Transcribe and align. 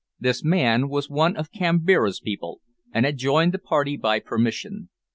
This 0.19 0.43
man 0.43 0.89
was 0.89 1.11
one 1.11 1.37
of 1.37 1.51
Kambira's 1.51 2.19
people, 2.19 2.59
and 2.91 3.05
had 3.05 3.17
joined 3.17 3.51
the 3.53 3.59
party 3.59 3.97
by 3.97 4.19
permission. 4.19 4.89